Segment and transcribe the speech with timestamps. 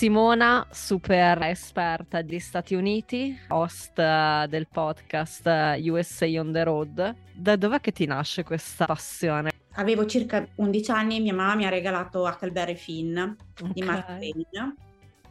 [0.00, 7.16] Simona, super esperta degli Stati Uniti, host uh, del podcast uh, USA on the Road.
[7.34, 9.50] Da dov'è che ti nasce questa passione?
[9.72, 13.72] Avevo circa 11 anni e mia mamma mi ha regalato Huckleberry Finn okay.
[13.74, 14.74] di Mark Twain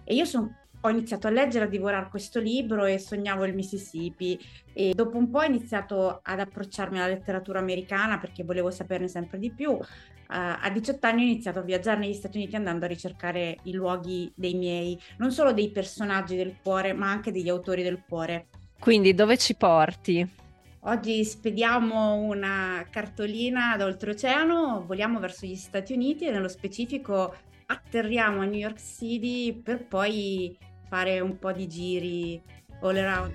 [0.04, 4.40] e io sono ho iniziato a leggere, a divorare questo libro e sognavo il Mississippi
[4.74, 9.40] e dopo un po' ho iniziato ad approcciarmi alla letteratura americana perché volevo saperne sempre
[9.40, 9.72] di più.
[9.72, 9.82] Uh,
[10.28, 14.32] a 18 anni ho iniziato a viaggiare negli Stati Uniti andando a ricercare i luoghi
[14.36, 18.48] dei miei, non solo dei personaggi del cuore, ma anche degli autori del cuore.
[18.80, 20.38] Quindi dove ci porti?
[20.84, 28.42] Oggi spediamo una cartolina da oltreoceano, voliamo verso gli Stati Uniti e nello specifico atterriamo
[28.42, 30.58] a New York City per poi
[30.90, 32.42] fare un po' di giri
[32.82, 33.34] all around.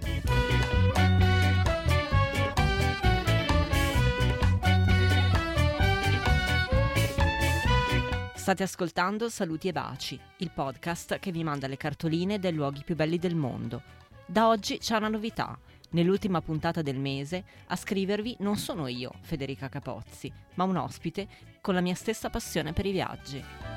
[8.34, 12.94] State ascoltando Saluti e Baci, il podcast che vi manda le cartoline dei luoghi più
[12.94, 13.82] belli del mondo.
[14.26, 15.58] Da oggi c'è una novità.
[15.90, 21.28] Nell'ultima puntata del mese a scrivervi non sono io, Federica Capozzi, ma un ospite
[21.60, 23.73] con la mia stessa passione per i viaggi.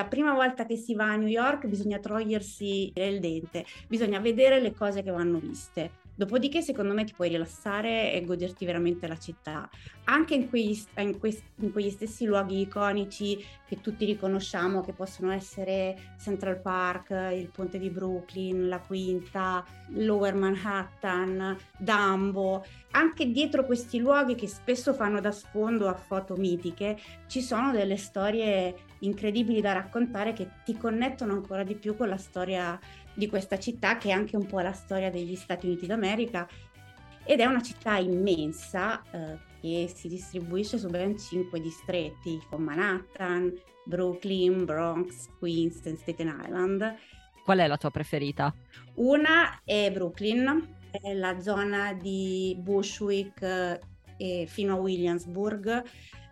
[0.00, 4.58] La prima volta che si va a New York bisogna togliersi il dente, bisogna vedere
[4.58, 5.98] le cose che vanno viste.
[6.14, 9.68] Dopodiché, secondo me, ti puoi rilassare e goderti veramente la città,
[10.10, 15.30] anche in quegli, in, que- in quegli, stessi luoghi iconici che tutti riconosciamo, che possono
[15.30, 22.64] essere Central Park, il ponte di Brooklyn, la Quinta, Lower Manhattan, Dumbo.
[22.92, 27.96] Anche dietro questi luoghi che spesso fanno da sfondo a foto mitiche, ci sono delle
[27.96, 32.78] storie incredibili da raccontare che ti connettono ancora di più con la storia
[33.14, 36.48] di questa città che è anche un po' la storia degli Stati Uniti d'America
[37.30, 43.56] ed è una città immensa eh, che si distribuisce su ben cinque distretti con Manhattan,
[43.84, 46.96] Brooklyn, Bronx, Queens e Staten Island.
[47.44, 48.52] Qual è la tua preferita?
[48.94, 53.78] Una è Brooklyn, è la zona di Bushwick
[54.16, 55.84] eh, fino a Williamsburg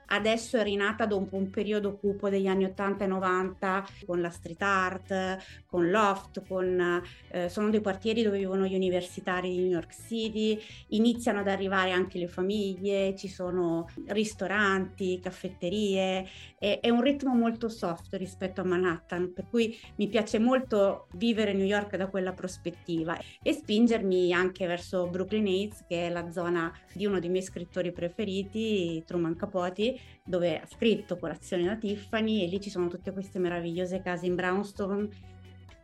[0.09, 4.63] adesso è rinata dopo un periodo cupo degli anni 80 e 90 con la street
[4.63, 9.95] art, con Loft, con, eh, sono dei quartieri dove vivono gli universitari di New York
[9.95, 10.59] City,
[10.89, 16.27] iniziano ad arrivare anche le famiglie, ci sono ristoranti, caffetterie,
[16.59, 21.53] è, è un ritmo molto soft rispetto a Manhattan, per cui mi piace molto vivere
[21.53, 26.73] New York da quella prospettiva e spingermi anche verso Brooklyn Heights, che è la zona
[26.93, 32.47] di uno dei miei scrittori preferiti, Truman Capote, dove ha scritto Colazione da Tiffany e
[32.47, 35.09] lì ci sono tutte queste meravigliose case in brownstone.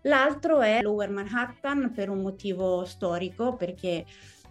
[0.03, 4.05] L'altro è Lower Manhattan per un motivo storico, perché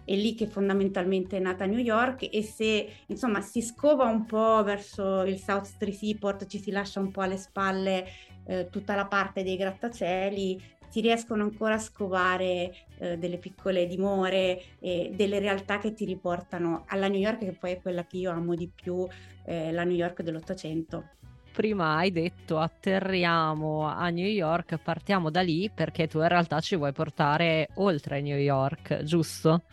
[0.06, 4.64] è lì che fondamentalmente è nata New York e se insomma si scova un po'
[4.64, 8.06] verso il South Street Seaport, ci si lascia un po' alle spalle
[8.46, 10.62] eh, tutta la parte dei grattacieli,
[10.94, 16.84] si riescono ancora a scovare eh, delle piccole dimore e delle realtà che ti riportano
[16.88, 19.08] alla New York, che poi è quella che io amo di più,
[19.46, 21.10] eh, la New York dell'Ottocento.
[21.52, 26.76] Prima hai detto atterriamo a New York, partiamo da lì perché tu in realtà ci
[26.76, 29.64] vuoi portare oltre New York, giusto?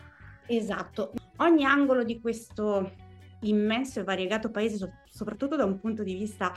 [0.47, 1.13] Esatto.
[1.37, 2.93] Ogni angolo di questo
[3.41, 6.51] immenso e variegato paese, soprattutto da un punto di vista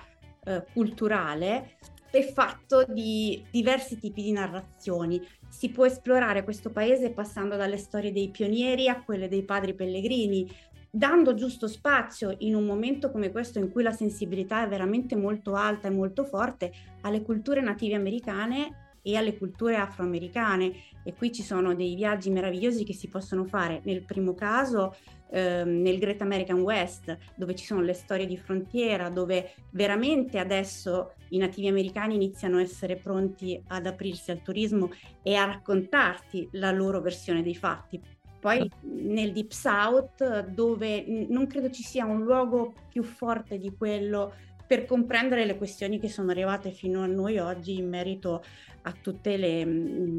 [0.44, 1.76] eh, culturale,
[2.18, 5.20] è fatto di diversi tipi di narrazioni.
[5.48, 10.48] Si può esplorare questo paese passando dalle storie dei pionieri a quelle dei padri pellegrini,
[10.90, 15.54] dando giusto spazio in un momento come questo in cui la sensibilità è veramente molto
[15.54, 20.72] alta e molto forte alle culture native americane e alle culture afroamericane.
[21.04, 23.82] E qui ci sono dei viaggi meravigliosi che si possono fare.
[23.84, 24.96] Nel primo caso
[25.30, 31.12] ehm, nel Great American West dove ci sono le storie di frontiera dove veramente adesso
[31.28, 34.90] i nativi americani iniziano a essere pronti ad aprirsi al turismo
[35.22, 38.00] e a raccontarti la loro versione dei fatti.
[38.40, 44.34] Poi nel Deep South dove non credo ci sia un luogo più forte di quello
[44.66, 48.42] per comprendere le questioni che sono arrivate fino a noi oggi in merito
[48.82, 49.36] a tutti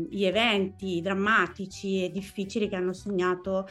[0.09, 3.67] gli eventi drammatici e difficili che hanno segnato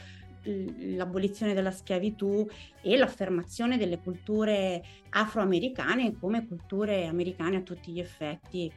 [0.95, 2.47] l'abolizione della schiavitù
[2.81, 8.71] e l'affermazione delle culture afroamericane come culture americane a tutti gli effetti.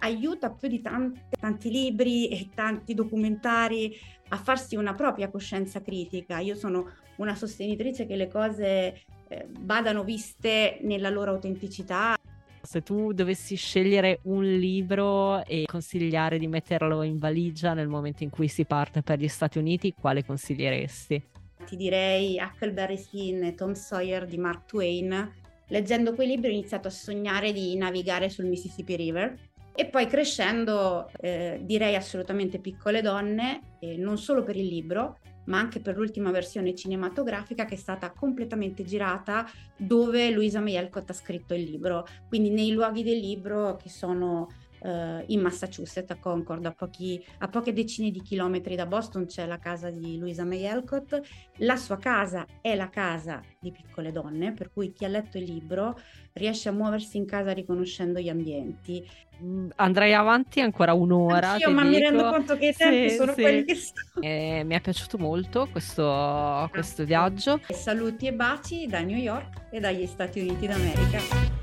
[0.00, 3.92] Aiuta più di tanti, tanti libri e tanti documentari
[4.28, 6.38] a farsi una propria coscienza critica.
[6.38, 12.16] Io sono una sostenitrice che le cose eh, vadano viste nella loro autenticità
[12.62, 18.30] Se tu dovessi scegliere un libro e consigliare di metterlo in valigia nel momento in
[18.30, 21.22] cui si parte per gli Stati Uniti, quale consiglieresti?
[21.64, 25.32] Ti direi Huckleberry Finn e Tom Sawyer di Mark Twain.
[25.68, 29.36] Leggendo quei libri ho iniziato a sognare di navigare sul Mississippi River
[29.74, 35.58] e poi crescendo eh, direi assolutamente Piccole Donne, eh, non solo per il libro, ma
[35.58, 39.46] anche per l'ultima versione cinematografica che è stata completamente girata
[39.76, 44.48] dove Luisa May Alcott ha scritto il libro, quindi nei luoghi del libro che sono
[44.80, 49.44] Uh, in Massachusetts, a Concord, a, pochi, a, poche decine di chilometri da Boston c'è
[49.44, 51.20] la casa di Louisa May Alcott.
[51.56, 55.44] La sua casa è la casa di piccole donne, per cui chi ha letto il
[55.44, 55.98] libro
[56.34, 59.04] riesce a muoversi in casa riconoscendo gli ambienti.
[59.42, 61.50] Mm, andrei avanti ancora un'ora.
[61.50, 61.94] Anch'io, ma dico.
[61.94, 63.40] mi rendo conto che i tempi sì, sono sì.
[63.40, 64.24] quelli che sono.
[64.24, 67.60] Eh, mi è piaciuto molto questo, questo viaggio.
[67.68, 71.57] Saluti e baci da New York e dagli Stati Uniti d'America.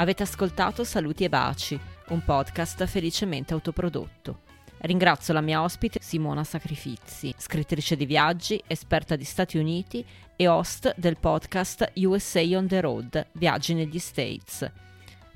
[0.00, 1.76] Avete ascoltato Saluti e Baci,
[2.10, 4.42] un podcast felicemente autoprodotto.
[4.82, 10.06] Ringrazio la mia ospite Simona Sacrifizi, scrittrice di viaggi, esperta di Stati Uniti
[10.36, 14.70] e host del podcast USA on the Road, Viaggi negli States.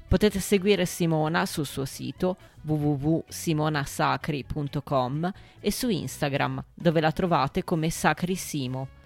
[0.06, 8.36] Potete seguire Simona sul suo sito www.simonasacri.com e su Instagram, dove la trovate come Sacri
[8.36, 9.00] Simo.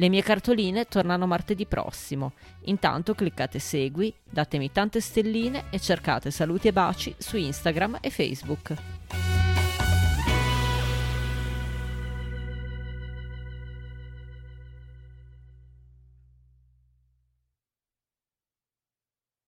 [0.00, 2.32] Le mie cartoline tornano martedì prossimo.
[2.64, 9.29] Intanto cliccate segui, datemi tante stelline e cercate saluti e baci su Instagram e Facebook.